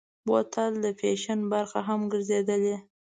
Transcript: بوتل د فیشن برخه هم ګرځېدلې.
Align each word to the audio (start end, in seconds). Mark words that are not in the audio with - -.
بوتل 0.27 0.73
د 0.83 0.85
فیشن 0.99 1.39
برخه 1.51 1.79
هم 1.87 2.01
ګرځېدلې. 2.11 2.75